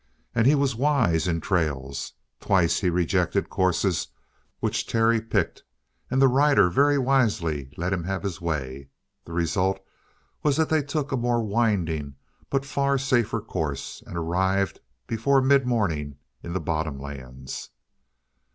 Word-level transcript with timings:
And 0.33 0.47
he 0.47 0.55
was 0.55 0.73
wise 0.75 1.27
in 1.27 1.41
trails. 1.41 2.13
Twice 2.39 2.79
he 2.79 2.89
rejected 2.89 3.43
the 3.45 3.49
courses 3.49 4.07
which 4.59 4.87
Terry 4.87 5.21
picked, 5.21 5.61
and 6.09 6.19
the 6.19 6.27
rider 6.27 6.71
very 6.71 6.97
wisely 6.97 7.69
let 7.77 7.93
him 7.93 8.05
have 8.05 8.23
his 8.23 8.41
way. 8.41 8.89
The 9.25 9.33
result 9.33 9.79
was 10.41 10.57
that 10.57 10.69
they 10.69 10.81
took 10.81 11.11
a 11.11 11.17
more 11.17 11.43
winding, 11.43 12.15
but 12.49 12.65
a 12.65 12.67
far 12.67 12.97
safer 12.97 13.41
course, 13.41 14.01
and 14.07 14.17
arrived 14.17 14.79
before 15.05 15.39
midmorning 15.39 16.15
in 16.41 16.53
the 16.53 16.59
bottomlands. 16.59 17.69